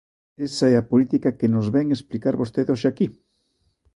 Esa 0.47 0.65
é 0.73 0.75
a 0.77 0.87
política 0.91 1.35
que 1.39 1.51
nos 1.53 1.67
vén 1.75 1.87
explicar 1.91 2.35
vostede 2.41 2.71
hoxe 2.73 2.87
aquí. 2.89 3.07